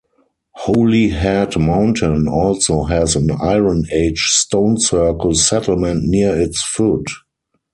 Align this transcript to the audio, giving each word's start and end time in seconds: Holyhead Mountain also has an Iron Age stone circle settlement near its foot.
Holyhead 0.55 1.59
Mountain 1.59 2.27
also 2.27 2.85
has 2.85 3.15
an 3.15 3.29
Iron 3.39 3.85
Age 3.91 4.31
stone 4.31 4.79
circle 4.79 5.35
settlement 5.35 6.05
near 6.05 6.41
its 6.41 6.63
foot. 6.63 7.07